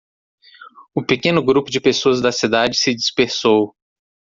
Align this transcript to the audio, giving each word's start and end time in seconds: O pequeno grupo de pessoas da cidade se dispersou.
O 0.95 1.05
pequeno 1.05 1.45
grupo 1.45 1.69
de 1.69 1.79
pessoas 1.79 2.19
da 2.21 2.31
cidade 2.31 2.75
se 2.75 2.95
dispersou. 2.95 3.75